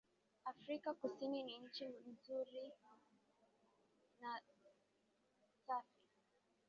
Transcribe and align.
Afrika 0.45 0.93
Kusini 0.93 1.43
ni 1.43 1.57
nchi 1.57 1.85
nzuri 1.85 2.71
na 4.21 4.41
safi 5.67 5.97